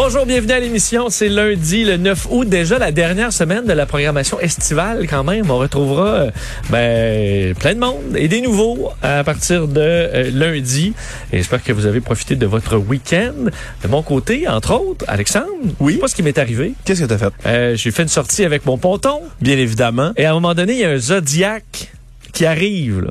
Bonjour, 0.00 0.26
bienvenue 0.26 0.52
à 0.52 0.60
l'émission. 0.60 1.10
C'est 1.10 1.28
lundi, 1.28 1.84
le 1.84 1.96
9 1.96 2.28
août, 2.30 2.48
déjà 2.48 2.78
la 2.78 2.92
dernière 2.92 3.32
semaine 3.32 3.66
de 3.66 3.72
la 3.72 3.84
programmation 3.84 4.38
estivale 4.38 5.08
quand 5.08 5.24
même. 5.24 5.50
On 5.50 5.58
retrouvera 5.58 6.06
euh, 6.06 6.30
ben, 6.70 7.52
plein 7.56 7.74
de 7.74 7.80
monde 7.80 8.14
et 8.16 8.28
des 8.28 8.40
nouveaux 8.40 8.92
à 9.02 9.24
partir 9.24 9.66
de 9.66 9.80
euh, 9.80 10.30
lundi. 10.32 10.94
Et 11.32 11.38
j'espère 11.38 11.64
que 11.64 11.72
vous 11.72 11.86
avez 11.86 12.00
profité 12.00 12.36
de 12.36 12.46
votre 12.46 12.76
week-end. 12.76 13.50
De 13.82 13.88
mon 13.88 14.04
côté, 14.04 14.46
entre 14.46 14.72
autres, 14.74 15.04
Alexandre, 15.08 15.48
oui. 15.80 15.96
pas 15.96 16.06
ce 16.06 16.14
qui 16.14 16.22
m'est 16.22 16.38
arrivé. 16.38 16.74
Qu'est-ce 16.84 17.00
que 17.00 17.06
t'as 17.06 17.18
fait? 17.18 17.32
Euh, 17.46 17.74
J'ai 17.74 17.90
fait 17.90 18.02
une 18.02 18.08
sortie 18.08 18.44
avec 18.44 18.66
mon 18.66 18.78
ponton. 18.78 19.22
Bien 19.40 19.58
évidemment. 19.58 20.12
Et 20.16 20.26
à 20.26 20.30
un 20.30 20.34
moment 20.34 20.54
donné, 20.54 20.74
il 20.74 20.78
y 20.78 20.84
a 20.84 20.90
un 20.90 20.98
Zodiac 20.98 21.90
qui 22.32 22.46
arrive. 22.46 23.00
Là. 23.00 23.10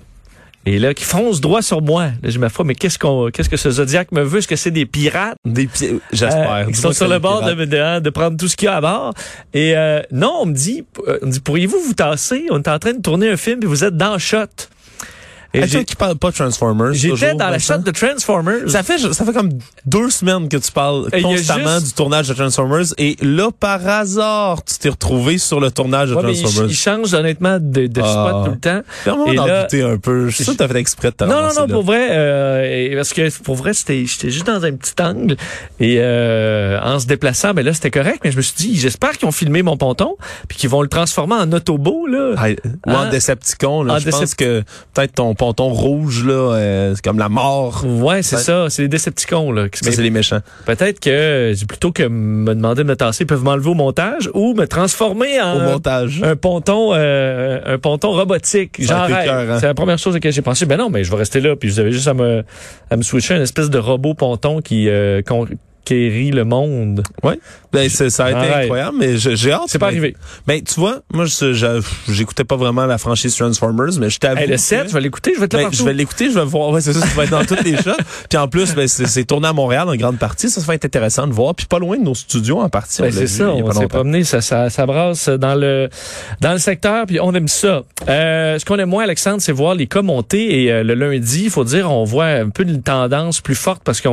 Et 0.67 0.79
là, 0.79 0.93
qui 0.93 1.05
fonce 1.05 1.39
droit 1.39 1.61
sur 1.61 1.81
moi. 1.81 2.07
Là, 2.21 2.29
je 2.29 2.39
me 2.39 2.49
mais 2.65 2.75
qu'est-ce 2.75 2.99
qu'on, 2.99 3.29
qu'est-ce 3.31 3.47
que 3.47 3.55
ce 3.55 3.71
Zodiac 3.71 4.11
me 4.11 4.21
veut? 4.21 4.39
Est-ce 4.39 4.49
que 4.49 4.57
c'est 4.57 4.71
des 4.71 4.85
pirates? 4.85 5.37
Des 5.45 5.65
pi 5.65 6.01
j'espère. 6.11 6.51
Euh, 6.51 6.65
qui 6.65 6.73
sont 6.73 6.91
sur 6.91 7.07
le 7.07 7.19
bord 7.19 7.41
de, 7.41 7.53
de, 7.53 7.99
de, 8.01 8.09
prendre 8.09 8.35
tout 8.35 8.49
ce 8.49 8.57
qu'il 8.57 8.65
y 8.65 8.69
a 8.69 8.75
à 8.75 8.81
bord. 8.81 9.13
Et 9.53 9.77
euh, 9.77 10.01
non, 10.11 10.39
on 10.41 10.45
me 10.45 10.53
dit, 10.53 10.83
euh, 11.07 11.19
on 11.21 11.27
me 11.27 11.31
dit, 11.31 11.39
pourriez-vous 11.39 11.79
vous 11.79 11.93
tasser? 11.93 12.47
On 12.49 12.57
est 12.57 12.67
en 12.67 12.79
train 12.79 12.91
de 12.91 13.01
tourner 13.01 13.29
un 13.29 13.37
film 13.37 13.61
et 13.63 13.65
vous 13.65 13.85
êtes 13.85 13.95
dans 13.95 14.11
le 14.11 14.19
shot. 14.19 14.45
Et 15.53 15.59
hey, 15.59 15.85
qui 15.85 15.95
parle 15.95 16.17
pas 16.17 16.31
Transformers. 16.31 16.93
J'étais 16.93 17.33
dans 17.35 17.49
la 17.49 17.59
shot 17.59 17.79
de 17.79 17.91
Transformers. 17.91 18.69
Ça 18.69 18.83
fait, 18.83 18.97
ça 18.97 19.25
fait 19.25 19.33
comme 19.33 19.49
deux 19.85 20.09
semaines 20.09 20.49
que 20.49 20.57
tu 20.57 20.71
parles 20.71 21.07
et 21.13 21.21
constamment 21.21 21.75
juste... 21.75 21.87
du 21.87 21.93
tournage 21.93 22.27
de 22.27 22.33
Transformers. 22.33 22.85
Et 22.97 23.17
là, 23.21 23.49
par 23.57 23.87
hasard, 23.87 24.63
tu 24.63 24.77
t'es 24.77 24.89
retrouvé 24.89 25.37
sur 25.37 25.59
le 25.59 25.71
tournage 25.71 26.09
de 26.09 26.15
ouais, 26.15 26.21
Transformers. 26.21 26.65
Il, 26.65 26.71
il, 26.71 26.75
change 26.75 27.13
honnêtement 27.13 27.57
de, 27.59 27.87
de 27.87 28.01
ah. 28.03 28.07
spot 28.07 28.45
tout 28.45 28.51
le 28.51 28.59
temps. 28.59 28.81
Fais-moi 29.03 29.33
d'en 29.33 29.61
douter 29.61 29.83
un 29.83 29.97
peu. 29.97 30.29
Je 30.29 30.35
suis 30.35 30.43
sûr 30.43 30.53
que 30.53 30.59
t'as 30.59 30.67
fait 30.67 30.79
exprès 30.79 31.11
de 31.17 31.25
Non, 31.25 31.41
non, 31.41 31.53
non, 31.55 31.67
pour 31.67 31.83
vrai, 31.83 32.09
euh, 32.11 32.95
parce 32.95 33.13
que 33.13 33.41
pour 33.41 33.55
vrai, 33.55 33.73
c'était, 33.73 34.05
j'étais 34.05 34.29
juste 34.29 34.47
dans 34.47 34.63
un 34.63 34.73
petit 34.73 35.01
angle. 35.01 35.37
Et 35.79 35.97
euh, 35.99 36.79
en 36.81 36.99
se 36.99 37.07
déplaçant, 37.07 37.53
ben 37.53 37.65
là, 37.65 37.73
c'était 37.73 37.91
correct. 37.91 38.19
Mais 38.23 38.31
je 38.31 38.37
me 38.37 38.41
suis 38.41 38.55
dit, 38.55 38.77
j'espère 38.77 39.17
qu'ils 39.17 39.27
ont 39.27 39.31
filmé 39.31 39.63
mon 39.63 39.77
ponton, 39.77 40.17
puis 40.47 40.57
qu'ils 40.57 40.69
vont 40.69 40.81
le 40.81 40.89
transformer 40.89 41.35
en 41.35 41.51
autobo, 41.51 42.05
là. 42.07 42.33
Ah, 42.37 42.49
ou 42.85 42.91
en 42.91 43.07
Hein? 43.07 43.09
Decepticon, 43.09 43.83
là. 43.83 43.95
En 43.95 43.99
je 43.99 44.09
pense 44.09 44.35
que 44.35 44.63
peut-être 44.93 45.13
ton 45.13 45.33
ponton 45.37 45.69
rouge, 45.69 46.25
là, 46.25 46.33
euh, 46.33 46.93
c'est 46.95 47.03
comme 47.03 47.19
la 47.19 47.29
mort. 47.29 47.83
Ouais, 47.85 48.21
c'est 48.21 48.37
ça. 48.37 48.69
C'est 48.69 48.81
les 48.81 48.87
Decepticons, 48.87 49.51
là. 49.51 49.67
Ça, 49.73 49.91
c'est 49.91 50.01
les 50.01 50.09
méchants. 50.09 50.39
Peut-être 50.65 50.99
que, 50.99 51.53
plutôt 51.65 51.91
que 51.91 52.03
me 52.03 52.53
demander 52.53 52.83
de 52.83 52.87
me 52.87 52.95
tasser, 52.95 53.23
ils 53.23 53.27
peuvent 53.27 53.43
m'enlever 53.43 53.69
au 53.69 53.73
montage 53.73 54.29
ou 54.33 54.53
me 54.53 54.65
transformer 54.65 55.39
en 55.41 55.57
Au 55.57 55.59
montage. 55.71 56.21
un 56.23 56.35
ponton, 56.35 56.91
euh, 56.93 57.59
un 57.65 57.77
ponton 57.77 58.11
robotique. 58.11 58.77
Rêve. 58.79 59.17
écœurant. 59.23 59.59
C'est 59.59 59.67
la 59.67 59.73
première 59.73 59.97
chose 59.97 60.13
à 60.13 60.17
laquelle 60.17 60.33
j'ai 60.33 60.41
pensé. 60.41 60.65
Ben 60.65 60.77
non, 60.77 60.89
mais 60.89 61.03
je 61.03 61.11
vais 61.11 61.17
rester 61.17 61.39
là. 61.39 61.55
Puis 61.55 61.69
vous 61.69 61.79
avez 61.79 61.91
juste 61.91 62.07
à 62.07 62.13
me, 62.13 62.43
à 62.89 62.97
me 62.97 63.01
switcher 63.03 63.35
un 63.35 63.41
espèce 63.41 63.69
de 63.69 63.77
robot 63.77 64.13
ponton 64.13 64.61
qui 64.61 64.89
euh, 64.89 65.21
conquérit 65.87 66.31
le 66.31 66.43
monde. 66.43 67.03
Ouais. 67.23 67.39
Ben, 67.71 67.89
ça 67.89 68.25
a 68.25 68.29
été 68.31 68.53
incroyable, 68.53 68.97
mais 68.97 69.17
j'ai 69.17 69.51
hâte. 69.51 69.61
C'est 69.67 69.77
pas 69.79 69.87
mais- 69.87 69.91
arrivé. 69.93 70.15
Ben, 70.47 70.61
tu 70.61 70.79
vois, 70.79 70.99
moi, 71.13 71.25
j'écoutais 72.07 72.43
pas 72.43 72.55
vraiment 72.55 72.85
la 72.85 72.97
franchise 72.97 73.35
Transformers, 73.35 73.99
mais 73.99 74.09
je 74.09 74.19
t'avoue. 74.19 74.39
Hey, 74.39 74.47
le 74.47 74.55
que- 74.55 74.61
7, 74.61 74.87
je 74.89 74.93
vais 74.93 75.01
l'écouter. 75.01 75.31
Je 75.35 75.39
vais 75.41 75.47
là 75.47 75.57
Ben, 75.57 75.61
partout. 75.63 75.77
je 75.77 75.83
vais 75.83 75.93
l'écouter, 75.93 76.29
je 76.31 76.39
vais 76.39 76.45
voir. 76.45 76.69
Ouais, 76.69 76.81
c'est 76.81 76.93
ça, 76.93 77.01
ça 77.01 77.07
va 77.15 77.23
être 77.25 77.31
dans 77.31 77.45
toutes 77.45 77.63
les 77.63 77.75
shots. 77.83 77.91
Puis 78.29 78.37
en 78.37 78.47
plus, 78.47 78.73
ben, 78.73 78.87
c'est 78.87 79.25
tourné 79.25 79.47
à 79.49 79.53
Montréal 79.53 79.87
en 79.89 79.95
grande 79.95 80.17
partie. 80.17 80.49
Ça, 80.49 80.61
ça 80.61 80.67
va 80.67 80.75
être 80.75 80.85
intéressant 80.85 81.27
de 81.27 81.33
voir. 81.33 81.55
Puis 81.55 81.65
pas 81.65 81.79
loin 81.79 81.97
de 81.97 82.03
nos 82.03 82.15
studios 82.15 82.59
en 82.59 82.69
partie. 82.69 83.01
Ben, 83.01 83.11
c'est 83.11 83.27
ça, 83.27 83.49
on 83.51 83.71
s'est 83.71 83.87
promené, 83.87 84.23
ça, 84.23 84.41
ça, 84.41 84.69
ça 84.69 84.85
brasse 84.85 85.29
dans 85.29 85.55
le 85.55 85.89
dans 86.41 86.53
le 86.53 86.59
secteur, 86.59 87.05
puis 87.05 87.19
on 87.19 87.33
aime 87.33 87.47
ça. 87.47 87.83
Euh, 88.09 88.57
ce 88.59 88.65
qu'on 88.65 88.77
aime 88.79 88.89
moins, 88.89 89.03
Alexandre, 89.03 89.41
c'est 89.41 89.51
voir 89.51 89.75
les 89.75 89.87
cas 89.87 90.01
monter. 90.01 90.63
Et 90.63 90.71
euh, 90.71 90.83
le 90.83 90.93
lundi, 90.93 91.43
il 91.45 91.49
faut 91.49 91.63
dire, 91.63 91.91
on 91.91 92.03
voit 92.05 92.25
un 92.25 92.49
peu 92.49 92.63
une 92.63 92.81
tendance 92.81 93.41
plus 93.41 93.55
forte 93.55 93.81
parce 93.83 94.01
qu'on 94.01 94.09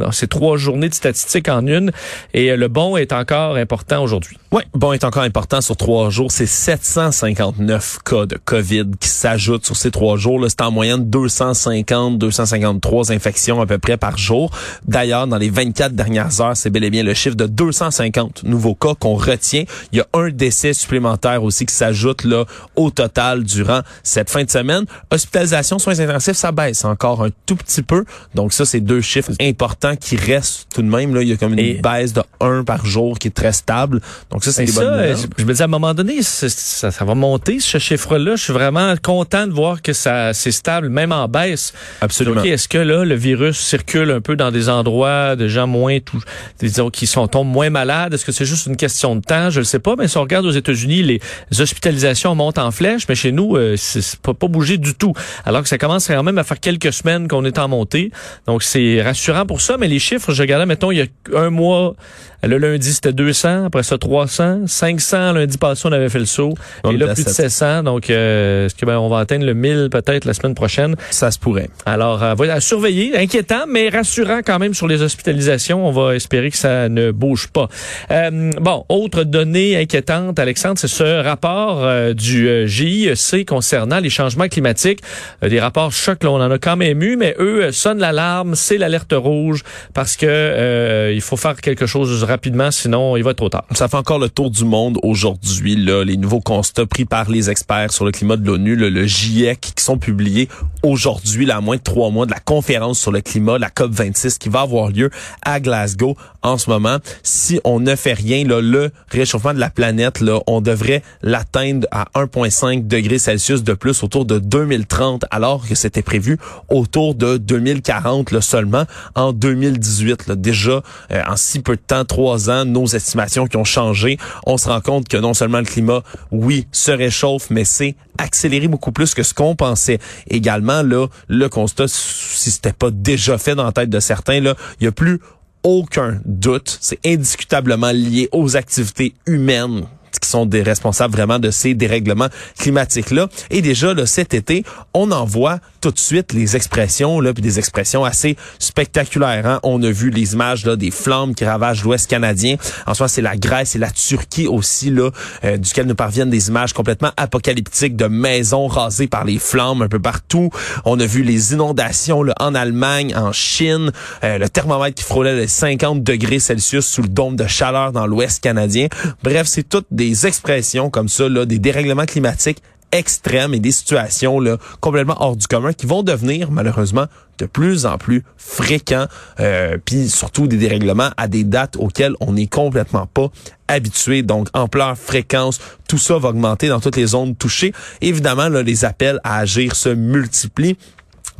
on, 0.00 0.12
c'est 0.12 0.28
trois 0.28 0.56
journées 0.56 0.85
de 0.88 0.94
statistiques 0.94 1.48
en 1.48 1.66
une. 1.66 1.92
Et 2.34 2.50
euh, 2.50 2.56
le 2.56 2.68
bon 2.68 2.96
est 2.96 3.12
encore 3.12 3.56
important 3.56 4.02
aujourd'hui. 4.02 4.38
Oui, 4.52 4.62
bon 4.74 4.92
est 4.92 5.04
encore 5.04 5.24
important 5.24 5.60
sur 5.60 5.76
trois 5.76 6.10
jours. 6.10 6.30
C'est 6.30 6.46
759 6.46 7.98
cas 8.04 8.26
de 8.26 8.38
COVID 8.42 8.92
qui 9.00 9.08
s'ajoutent 9.08 9.66
sur 9.66 9.76
ces 9.76 9.90
trois 9.90 10.16
jours. 10.16 10.44
C'est 10.48 10.62
en 10.62 10.70
moyenne 10.70 11.10
250, 11.10 12.18
253 12.18 13.12
infections 13.12 13.60
à 13.60 13.66
peu 13.66 13.78
près 13.78 13.96
par 13.96 14.16
jour. 14.16 14.50
D'ailleurs, 14.86 15.26
dans 15.26 15.36
les 15.36 15.50
24 15.50 15.94
dernières 15.94 16.40
heures, 16.40 16.56
c'est 16.56 16.70
bel 16.70 16.84
et 16.84 16.90
bien 16.90 17.02
le 17.02 17.14
chiffre 17.14 17.36
de 17.36 17.46
250 17.46 18.44
nouveaux 18.44 18.74
cas 18.74 18.94
qu'on 18.94 19.14
retient. 19.14 19.64
Il 19.92 19.98
y 19.98 20.00
a 20.00 20.06
un 20.14 20.30
décès 20.30 20.72
supplémentaire 20.72 21.42
aussi 21.42 21.66
qui 21.66 21.74
s'ajoute 21.74 22.24
là 22.24 22.44
au 22.76 22.90
total 22.90 23.44
durant 23.44 23.80
cette 24.02 24.30
fin 24.30 24.44
de 24.44 24.50
semaine. 24.50 24.84
Hospitalisation, 25.10 25.78
soins 25.78 26.00
intensifs, 26.00 26.36
ça 26.36 26.52
baisse 26.52 26.84
encore 26.84 27.24
un 27.24 27.30
tout 27.46 27.56
petit 27.56 27.82
peu. 27.82 28.04
Donc 28.34 28.52
ça, 28.52 28.64
c'est 28.64 28.80
deux 28.80 29.00
chiffres 29.00 29.32
importants 29.40 29.96
qui 29.96 30.16
restent 30.16 30.66
tout 30.76 30.82
de 30.82 30.88
même. 30.88 31.14
Là, 31.14 31.22
il 31.22 31.28
y 31.28 31.32
a 31.32 31.36
comme 31.36 31.54
une 31.54 31.58
Et- 31.58 31.80
baisse 31.82 32.12
de 32.12 32.22
1 32.40 32.62
par 32.64 32.84
jour 32.84 33.18
qui 33.18 33.28
est 33.28 33.30
très 33.30 33.52
stable. 33.52 34.00
Donc 34.30 34.44
ça, 34.44 34.52
c'est 34.52 34.66
des 34.66 34.72
ça, 34.72 34.82
bonnes 34.82 34.90
nouvelles. 34.92 35.16
je 35.38 35.44
me 35.44 35.54
dis 35.54 35.62
à 35.62 35.64
un 35.64 35.68
moment 35.68 35.94
donné, 35.94 36.22
ça, 36.22 36.90
ça 36.90 37.04
va 37.04 37.14
monter 37.14 37.60
ce 37.60 37.78
chiffre-là. 37.78 38.36
Je 38.36 38.42
suis 38.42 38.52
vraiment 38.52 38.94
content 39.02 39.46
de 39.46 39.52
voir 39.52 39.80
que 39.80 39.92
ça 39.94 40.34
c'est 40.34 40.50
stable, 40.52 40.90
même 40.90 41.12
en 41.12 41.28
baisse. 41.28 41.72
Absolument. 42.02 42.42
Est-ce 42.42 42.68
que 42.68 42.76
là, 42.78 43.04
le 43.06 43.14
virus 43.14 43.58
circule 43.58 44.10
un 44.10 44.20
peu 44.20 44.36
dans 44.36 44.50
des 44.50 44.68
endroits 44.68 45.34
de 45.34 45.48
gens 45.48 45.66
moins 45.66 45.98
tout, 46.00 46.22
disons, 46.60 46.90
qui 46.90 47.06
sont 47.06 47.26
tombent 47.26 47.48
moins 47.48 47.70
malades? 47.70 48.12
Est-ce 48.12 48.24
que 48.26 48.32
c'est 48.32 48.44
juste 48.44 48.66
une 48.66 48.76
question 48.76 49.16
de 49.16 49.22
temps? 49.22 49.48
Je 49.48 49.60
ne 49.60 49.64
sais 49.64 49.78
pas, 49.78 49.94
mais 49.96 50.08
si 50.08 50.18
on 50.18 50.22
regarde 50.22 50.44
aux 50.44 50.50
États-Unis, 50.50 51.02
les 51.02 51.20
hospitalisations 51.58 52.34
montent 52.34 52.58
en 52.58 52.70
flèche, 52.70 53.04
mais 53.08 53.14
chez 53.14 53.32
nous, 53.32 53.56
euh, 53.56 53.76
c'est 53.78 54.16
pas, 54.20 54.34
pas 54.34 54.48
bougé 54.48 54.76
du 54.76 54.94
tout. 54.94 55.14
Alors 55.46 55.62
que 55.62 55.68
ça 55.68 55.78
commence 55.78 56.06
quand 56.06 56.22
même 56.22 56.36
à 56.38 56.44
faire 56.44 56.60
quelques 56.60 56.92
semaines 56.92 57.28
qu'on 57.28 57.44
est 57.44 57.58
en 57.58 57.68
montée. 57.68 58.10
Donc, 58.46 58.62
c'est 58.62 59.00
rassurant 59.02 59.46
pour 59.46 59.60
ça, 59.60 59.76
mais 59.78 59.88
les 59.88 59.98
chiffres, 59.98 60.32
je 60.32 60.42
mettons, 60.66 60.90
il 60.90 60.98
y 60.98 61.02
a 61.02 61.06
un 61.38 61.50
mois, 61.50 61.94
le 62.42 62.58
lundi, 62.58 62.92
c'était 62.92 63.12
200, 63.12 63.66
après 63.66 63.82
ça, 63.82 63.98
300, 63.98 64.66
500, 64.66 65.32
lundi 65.32 65.58
passé, 65.58 65.82
on 65.86 65.92
avait 65.92 66.08
fait 66.08 66.18
le 66.18 66.26
saut. 66.26 66.54
Et 66.88 66.96
là, 66.96 67.14
plus 67.14 67.24
de 67.24 67.28
700. 67.30 67.48
700. 67.48 67.82
Donc, 67.84 68.10
euh, 68.10 68.66
est-ce 68.66 68.74
que 68.74 68.84
ben, 68.86 68.98
on 68.98 69.08
va 69.08 69.20
atteindre 69.20 69.46
le 69.46 69.54
1000 69.54 69.88
peut-être 69.90 70.24
la 70.24 70.34
semaine 70.34 70.54
prochaine? 70.54 70.96
Ça 71.10 71.30
se 71.30 71.38
pourrait. 71.38 71.70
Alors, 71.86 72.22
euh, 72.22 72.34
voilà, 72.34 72.54
à 72.54 72.60
surveiller. 72.60 73.16
Inquiétant, 73.16 73.64
mais 73.68 73.88
rassurant 73.88 74.40
quand 74.44 74.58
même 74.58 74.74
sur 74.74 74.86
les 74.86 75.02
hospitalisations. 75.02 75.86
On 75.86 75.92
va 75.92 76.14
espérer 76.14 76.50
que 76.50 76.56
ça 76.56 76.88
ne 76.88 77.10
bouge 77.10 77.48
pas. 77.48 77.68
Euh, 78.10 78.52
bon, 78.60 78.84
autre 78.88 79.24
donnée 79.24 79.76
inquiétante, 79.76 80.38
Alexandre, 80.38 80.78
c'est 80.78 80.88
ce 80.88 81.22
rapport 81.22 81.84
euh, 81.84 82.12
du 82.12 82.48
euh, 82.48 82.66
GIEC 82.66 83.46
concernant 83.46 83.98
les 83.98 84.10
changements 84.10 84.48
climatiques. 84.48 85.00
Euh, 85.42 85.48
des 85.48 85.60
rapports 85.60 85.92
chocs, 85.92 86.22
là, 86.22 86.30
on 86.30 86.40
en 86.40 86.50
a 86.50 86.58
quand 86.58 86.76
même 86.76 87.02
eu, 87.02 87.16
mais 87.16 87.34
eux 87.38 87.72
sonnent 87.72 87.98
l'alarme, 87.98 88.54
c'est 88.54 88.78
l'alerte 88.78 89.12
rouge 89.14 89.62
parce 89.94 90.16
que 90.16 90.45
euh, 90.46 91.12
il 91.14 91.20
faut 91.20 91.36
faire 91.36 91.56
quelque 91.60 91.86
chose 91.86 92.24
rapidement, 92.24 92.70
sinon 92.70 93.16
il 93.16 93.24
va 93.24 93.30
être 93.30 93.38
trop 93.38 93.48
tard. 93.48 93.64
Ça 93.72 93.88
fait 93.88 93.96
encore 93.96 94.18
le 94.18 94.28
tour 94.28 94.50
du 94.50 94.64
monde 94.64 94.98
aujourd'hui, 95.02 95.76
là, 95.76 96.04
les 96.04 96.16
nouveaux 96.16 96.40
constats 96.40 96.86
pris 96.86 97.04
par 97.04 97.30
les 97.30 97.50
experts 97.50 97.92
sur 97.92 98.04
le 98.04 98.12
climat 98.12 98.36
de 98.36 98.46
l'ONU, 98.46 98.76
le, 98.76 99.06
GIEC, 99.06 99.60
qui 99.60 99.84
sont 99.84 99.98
publiés 99.98 100.48
aujourd'hui, 100.82 101.50
à 101.50 101.60
moins 101.60 101.76
de 101.76 101.82
trois 101.82 102.10
mois 102.10 102.26
de 102.26 102.30
la 102.30 102.40
conférence 102.40 102.98
sur 103.00 103.12
le 103.12 103.20
climat, 103.20 103.58
la 103.58 103.68
COP26, 103.68 104.38
qui 104.38 104.48
va 104.48 104.60
avoir 104.60 104.90
lieu 104.90 105.10
à 105.42 105.60
Glasgow 105.60 106.16
en 106.42 106.58
ce 106.58 106.70
moment. 106.70 106.98
Si 107.22 107.60
on 107.64 107.80
ne 107.80 107.96
fait 107.96 108.12
rien, 108.12 108.44
là, 108.46 108.60
le 108.60 108.90
réchauffement 109.10 109.54
de 109.54 109.58
la 109.58 109.70
planète, 109.70 110.20
là, 110.20 110.40
on 110.46 110.60
devrait 110.60 111.02
l'atteindre 111.22 111.86
à 111.90 112.06
1,5 112.14 112.86
degrés 112.86 113.18
Celsius 113.18 113.64
de 113.64 113.74
plus 113.74 114.02
autour 114.02 114.24
de 114.24 114.38
2030, 114.38 115.24
alors 115.30 115.66
que 115.66 115.74
c'était 115.74 116.02
prévu 116.02 116.38
autour 116.68 117.14
de 117.14 117.36
2040 117.36 118.30
là, 118.30 118.40
seulement 118.40 118.84
en 119.14 119.32
2018. 119.32 120.28
là. 120.28 120.35
Déjà 120.36 120.82
euh, 121.12 121.22
en 121.26 121.36
si 121.36 121.60
peu 121.60 121.76
de 121.76 121.80
temps, 121.80 122.04
trois 122.04 122.50
ans, 122.50 122.64
nos 122.64 122.86
estimations 122.86 123.46
qui 123.46 123.56
ont 123.56 123.64
changé. 123.64 124.18
On 124.46 124.56
se 124.56 124.68
rend 124.68 124.80
compte 124.80 125.08
que 125.08 125.16
non 125.16 125.34
seulement 125.34 125.58
le 125.58 125.64
climat, 125.64 126.02
oui, 126.30 126.66
se 126.72 126.90
réchauffe, 126.90 127.50
mais 127.50 127.64
c'est 127.64 127.96
accéléré 128.18 128.68
beaucoup 128.68 128.92
plus 128.92 129.14
que 129.14 129.22
ce 129.22 129.34
qu'on 129.34 129.56
pensait. 129.56 129.98
Également, 130.28 130.82
là, 130.82 131.06
le 131.28 131.48
constat, 131.48 131.88
si 131.88 132.50
c'était 132.50 132.72
pas 132.72 132.90
déjà 132.90 133.38
fait 133.38 133.54
dans 133.54 133.64
la 133.64 133.72
tête 133.72 133.90
de 133.90 134.00
certains, 134.00 134.40
là, 134.40 134.54
il 134.80 134.84
y 134.84 134.86
a 134.86 134.92
plus 134.92 135.20
aucun 135.62 136.20
doute. 136.24 136.78
C'est 136.80 137.04
indiscutablement 137.04 137.90
lié 137.90 138.28
aux 138.32 138.56
activités 138.56 139.14
humaines 139.26 139.86
qui 140.18 140.28
sont 140.28 140.46
des 140.46 140.62
responsables 140.62 141.14
vraiment 141.14 141.38
de 141.38 141.50
ces 141.50 141.74
dérèglements 141.74 142.28
climatiques-là. 142.58 143.28
Et 143.50 143.62
déjà, 143.62 143.94
là, 143.94 144.06
cet 144.06 144.34
été, 144.34 144.64
on 144.94 145.10
en 145.10 145.24
voit 145.24 145.58
tout 145.80 145.90
de 145.90 145.98
suite 145.98 146.32
les 146.32 146.56
expressions, 146.56 147.20
là, 147.20 147.32
puis 147.32 147.42
des 147.42 147.58
expressions 147.58 148.04
assez 148.04 148.36
spectaculaires. 148.58 149.46
Hein. 149.46 149.60
On 149.62 149.82
a 149.82 149.90
vu 149.90 150.10
les 150.10 150.32
images 150.32 150.66
là, 150.66 150.76
des 150.76 150.90
flammes 150.90 151.34
qui 151.34 151.44
ravagent 151.44 151.84
l'Ouest 151.84 152.10
canadien. 152.10 152.56
En 152.86 152.94
soi, 152.94 153.08
c'est 153.08 153.22
la 153.22 153.36
Grèce 153.36 153.76
et 153.76 153.78
la 153.78 153.90
Turquie 153.90 154.46
aussi, 154.46 154.90
là, 154.90 155.10
euh, 155.44 155.56
duquel 155.56 155.86
nous 155.86 155.94
parviennent 155.94 156.30
des 156.30 156.48
images 156.48 156.72
complètement 156.72 157.10
apocalyptiques 157.16 157.96
de 157.96 158.06
maisons 158.06 158.66
rasées 158.66 159.06
par 159.06 159.24
les 159.24 159.38
flammes 159.38 159.82
un 159.82 159.88
peu 159.88 160.00
partout. 160.00 160.50
On 160.84 160.98
a 160.98 161.06
vu 161.06 161.22
les 161.22 161.52
inondations 161.52 162.22
là, 162.22 162.34
en 162.40 162.54
Allemagne, 162.54 163.14
en 163.16 163.32
Chine, 163.32 163.92
euh, 164.24 164.38
le 164.38 164.48
thermomètre 164.48 164.96
qui 164.96 165.04
frôlait 165.04 165.36
les 165.36 165.48
50 165.48 166.02
degrés 166.02 166.38
Celsius 166.38 166.86
sous 166.86 167.02
le 167.02 167.08
dôme 167.08 167.36
de 167.36 167.46
chaleur 167.46 167.92
dans 167.92 168.06
l'Ouest 168.06 168.42
canadien. 168.42 168.88
Bref, 169.22 169.46
c'est 169.46 169.68
toutes 169.68 169.86
des 169.90 170.05
des 170.08 170.26
expressions 170.26 170.90
comme 170.90 171.08
ça, 171.08 171.28
là, 171.28 171.46
des 171.46 171.58
dérèglements 171.58 172.06
climatiques 172.06 172.62
extrêmes 172.92 173.52
et 173.52 173.60
des 173.60 173.72
situations 173.72 174.38
là, 174.40 174.58
complètement 174.80 175.16
hors 175.18 175.36
du 175.36 175.46
commun 175.46 175.72
qui 175.72 175.86
vont 175.86 176.02
devenir 176.02 176.50
malheureusement 176.50 177.06
de 177.38 177.46
plus 177.46 177.84
en 177.84 177.98
plus 177.98 178.22
fréquents, 178.38 179.06
euh, 179.40 179.76
puis 179.84 180.08
surtout 180.08 180.46
des 180.46 180.56
dérèglements 180.56 181.10
à 181.16 181.28
des 181.28 181.44
dates 181.44 181.76
auxquelles 181.76 182.14
on 182.20 182.32
n'est 182.32 182.46
complètement 182.46 183.06
pas 183.06 183.28
habitué. 183.68 184.22
Donc 184.22 184.48
ampleur, 184.54 184.96
fréquence, 184.96 185.58
tout 185.88 185.98
ça 185.98 186.16
va 186.18 186.30
augmenter 186.30 186.68
dans 186.68 186.80
toutes 186.80 186.96
les 186.96 187.08
zones 187.08 187.34
touchées. 187.34 187.72
Évidemment, 188.00 188.48
là, 188.48 188.62
les 188.62 188.84
appels 188.84 189.20
à 189.24 189.38
agir 189.38 189.74
se 189.74 189.90
multiplient. 189.90 190.78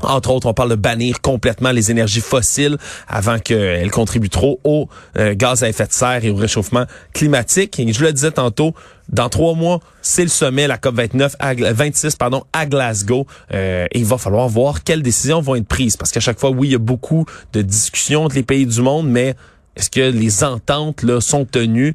Entre 0.03 0.31
autres, 0.31 0.47
on 0.47 0.55
parle 0.55 0.71
de 0.71 0.75
bannir 0.75 1.21
complètement 1.21 1.73
les 1.73 1.91
énergies 1.91 2.21
fossiles 2.21 2.77
avant 3.09 3.39
qu'elles 3.39 3.91
contribuent 3.91 4.29
trop 4.29 4.61
au 4.65 4.89
euh, 5.17 5.35
gaz 5.35 5.63
à 5.63 5.69
effet 5.69 5.87
de 5.87 5.93
serre 5.93 6.25
et 6.25 6.31
au 6.31 6.37
réchauffement 6.37 6.85
climatique. 7.13 7.79
Et 7.81 7.93
je 7.93 8.05
le 8.05 8.13
disais 8.13 8.31
tantôt, 8.31 8.75
dans 9.09 9.29
trois 9.29 9.55
mois, 9.55 9.81
c'est 10.03 10.23
le 10.23 10.29
sommet, 10.29 10.67
la 10.67 10.79
COP 10.79 10.97
29, 10.97 11.37
à, 11.39 11.55
26 11.55 12.17
pardon, 12.17 12.45
à 12.53 12.67
Glasgow. 12.67 13.27
Euh, 13.55 13.87
et 13.91 13.99
il 13.99 14.05
va 14.05 14.19
falloir 14.19 14.49
voir 14.49 14.85
quelles 14.85 15.03
décisions 15.03 15.41
vont 15.41 15.55
être 15.57 15.69
prises. 15.69 15.97
Parce 15.97 16.13
qu'à 16.13 16.21
chaque 16.21 16.39
fois, 16.39 16.51
oui, 16.51 16.69
il 16.69 16.73
y 16.73 16.77
a 16.77 16.79
beaucoup 16.79 17.25
de 17.53 17.63
discussions 17.63 18.25
entre 18.25 18.37
les 18.37 18.43
pays 18.43 18.67
du 18.67 18.83
monde, 18.83 19.09
mais 19.09 19.35
est-ce 19.77 19.91
que 19.91 20.01
les 20.01 20.45
ententes 20.45 21.03
là, 21.03 21.21
sont 21.21 21.45
tenues? 21.45 21.95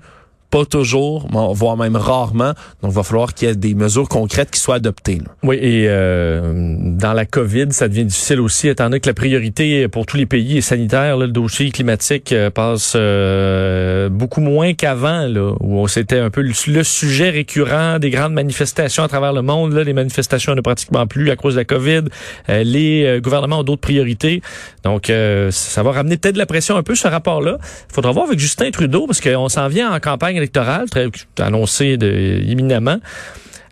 Pas 0.52 0.66
toujours, 0.66 1.28
voire 1.32 1.78
même 1.78 1.96
rarement. 1.96 2.54
Donc, 2.82 2.92
il 2.92 2.96
va 2.96 3.04
falloir 3.04 3.34
qu'il 3.34 3.48
y 3.48 3.52
ait 3.52 3.56
des 3.56 3.74
mesures 3.74 4.10
concrètes 4.10 4.52
qui 4.52 4.60
soient 4.60 4.76
adoptées. 4.76 5.20
Oui, 5.44 5.56
et 5.56 5.86
euh, 5.88 6.76
dans 6.78 7.14
la 7.14 7.26
COVID, 7.26 7.68
ça 7.72 7.88
devient 7.88 8.04
difficile 8.04 8.42
aussi, 8.42 8.68
étant 8.68 8.86
donné 8.86 9.00
que 9.00 9.08
la 9.08 9.14
priorité 9.14 9.88
pour 9.88 10.06
tous 10.06 10.18
les 10.18 10.26
pays 10.26 10.58
est 10.58 10.62
sanitaire. 10.62 11.16
Là, 11.18 11.26
le 11.26 11.32
dossier 11.32 11.72
climatique 11.72 12.34
euh, 12.34 12.50
passe 12.50 12.94
euh, 12.98 14.10
beaucoup 14.10 14.42
moins 14.42 14.74
qu'avant, 14.74 15.26
où 15.62 15.88
c'était 15.88 16.20
un 16.20 16.30
peu 16.30 16.42
le, 16.42 16.84
sujet 16.84 17.30
récurrent 17.30 18.00
des 18.00 18.10
grandes 18.10 18.34
manifestations 18.34 19.04
à 19.04 19.08
travers 19.08 19.32
le 19.32 19.42
monde. 19.42 19.72
Là, 19.72 19.86
les 19.86 19.94
manifestations 19.94 20.54
ne 20.54 20.62
pratiquement 20.62 21.08
plus 21.08 21.32
à 21.32 21.38
cause 21.38 21.54
de 21.54 21.60
la 21.60 21.66
COVID. 21.66 22.04
les 22.50 23.20
gouvernements 23.24 23.60
ont 23.60 23.64
d'autres 23.64 23.82
priorités. 23.82 24.42
Donc, 24.84 25.12
ça 25.52 25.84
va 25.84 25.92
ramener 25.92 26.18
peut-être 26.18 26.34
de 26.34 26.40
la 26.40 26.46
pression 26.46 26.76
un 26.76 26.84
peu, 26.84 26.96
ce 26.96 27.08
rapport-là. 27.08 27.58
Il 27.90 27.94
faudra 27.94 28.12
voir 28.12 28.26
avec 28.28 28.40
Justin 28.40 28.70
Trudeau, 28.72 29.08
parce 29.08 29.22
qu'on 29.22 29.48
s'en 29.48 29.68
vient 29.70 29.94
en 29.94 30.00
campagne 30.00 30.41
électorale, 30.42 30.90
très 30.90 31.08
annoncé 31.40 31.98
de, 31.98 32.42
imminemment 32.46 33.00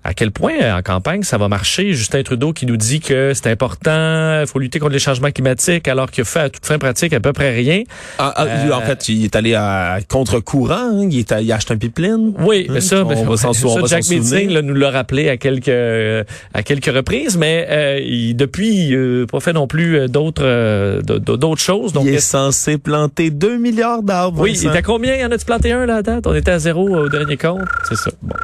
à 0.03 0.13
quel 0.13 0.31
point 0.31 0.53
euh, 0.61 0.77
en 0.77 0.81
campagne 0.81 1.23
ça 1.23 1.37
va 1.37 1.47
marcher. 1.47 1.93
Justin 1.93 2.23
Trudeau 2.23 2.53
qui 2.53 2.65
nous 2.65 2.77
dit 2.77 2.99
que 2.99 3.33
c'est 3.33 3.49
important, 3.49 4.41
il 4.41 4.47
faut 4.47 4.59
lutter 4.59 4.79
contre 4.79 4.93
les 4.93 4.99
changements 4.99 5.31
climatiques, 5.31 5.87
alors 5.87 6.09
qu'il 6.11 6.25
fait 6.25 6.39
à 6.39 6.49
toute 6.49 6.65
fin 6.65 6.77
pratique 6.77 7.13
à 7.13 7.19
peu 7.19 7.33
près 7.33 7.51
rien. 7.51 7.83
Ah, 8.17 8.33
ah, 8.35 8.45
euh, 8.45 8.71
en 8.71 8.81
fait, 8.81 9.09
il 9.09 9.25
est 9.25 9.35
allé 9.35 9.55
à 9.55 9.99
contre-courant, 10.07 10.75
hein. 10.75 11.07
il, 11.09 11.19
est 11.19 11.33
il 11.41 11.51
a 11.51 11.55
acheté 11.55 11.73
un 11.73 11.77
pipeline. 11.77 12.33
Oui, 12.39 12.67
mais 12.69 12.81
ça, 12.81 13.03
on, 13.03 13.25
va 13.25 13.37
s'en 13.37 13.53
souvenir. 13.53 13.87
Jack 13.87 14.07
Meeting 14.07 14.59
nous 14.59 14.73
l'a 14.73 14.91
rappelé 14.91 15.29
à 15.29 15.37
quelques 15.37 15.69
à 15.69 16.63
quelques 16.63 16.93
reprises, 16.93 17.37
mais 17.37 17.67
euh, 17.69 17.99
il, 17.99 18.35
depuis, 18.35 18.95
euh, 18.95 19.25
pas 19.25 19.39
fait 19.39 19.53
non 19.53 19.67
plus 19.67 20.07
d'autres 20.09 21.01
d'autres 21.01 21.61
choses. 21.61 21.93
Donc, 21.93 22.05
il 22.05 22.15
est 22.15 22.19
censé 22.19 22.77
planter 22.77 23.29
2 23.29 23.57
milliards 23.57 24.03
d'arbres. 24.03 24.41
Oui, 24.41 24.57
il 24.61 24.67
était 24.67 24.81
combien? 24.81 25.15
Il 25.15 25.25
en 25.25 25.31
a-tu 25.31 25.45
planté 25.45 25.71
un 25.71 25.85
là 25.85 25.97
à 25.97 26.01
date? 26.01 26.27
On 26.27 26.35
était 26.35 26.51
à 26.51 26.59
zéro 26.59 26.87
au 26.89 27.09
dernier 27.09 27.37
compte. 27.37 27.61
C'est 27.87 27.95
ça. 27.95 28.11
Bon. 28.21 28.35